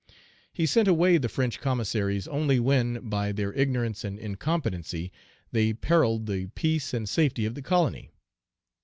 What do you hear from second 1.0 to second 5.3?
the French commissaries only when, by their ignorance and incompetency,